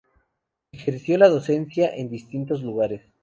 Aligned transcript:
Ejerció 0.71 1.19
la 1.19 1.29
docencia 1.29 1.95
en 1.95 2.09
distintos 2.09 2.63
lugares. 2.63 3.03